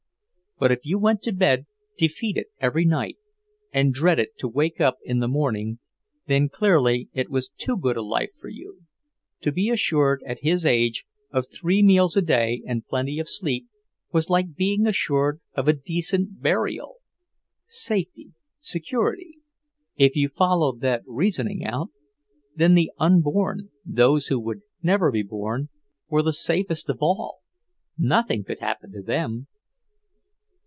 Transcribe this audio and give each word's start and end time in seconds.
But 0.57 0.71
if 0.71 0.85
you 0.85 0.99
went 0.99 1.23
to 1.23 1.31
bed 1.31 1.65
defeated 1.97 2.45
every 2.59 2.85
night, 2.85 3.17
and 3.73 3.91
dreaded 3.91 4.37
to 4.37 4.47
wake 4.47 4.79
in 5.03 5.17
the 5.17 5.27
morning, 5.27 5.79
then 6.27 6.49
clearly 6.49 7.09
it 7.15 7.31
was 7.31 7.49
too 7.49 7.75
good 7.75 7.97
a 7.97 8.03
life 8.03 8.29
for 8.39 8.47
you. 8.49 8.83
To 9.41 9.51
be 9.51 9.71
assured, 9.71 10.21
at 10.23 10.41
his 10.43 10.63
age, 10.63 11.03
of 11.31 11.47
three 11.51 11.81
meals 11.81 12.15
a 12.15 12.21
day 12.21 12.61
and 12.67 12.85
plenty 12.85 13.17
of 13.17 13.27
sleep, 13.27 13.69
was 14.13 14.29
like 14.29 14.53
being 14.53 14.85
assured 14.85 15.41
of 15.55 15.67
a 15.67 15.73
decent 15.73 16.43
burial. 16.43 16.97
Safety, 17.65 18.29
security; 18.59 19.37
if 19.97 20.15
you 20.15 20.29
followed 20.29 20.81
that 20.81 21.01
reasoning 21.07 21.65
out, 21.65 21.87
then 22.55 22.75
the 22.75 22.91
unborn, 22.99 23.69
those 23.83 24.27
who 24.27 24.39
would 24.39 24.61
never 24.83 25.11
be 25.11 25.23
born, 25.23 25.69
were 26.07 26.21
the 26.21 26.31
safest 26.33 26.87
of 26.87 26.99
all; 27.01 27.39
nothing 27.97 28.43
could 28.43 28.59
happen 28.59 28.91
to 28.91 29.01
them. 29.01 29.47